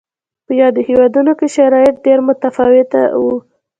[0.45, 3.23] په یادو هېوادونو کې شرایط ډېر متفاوت و.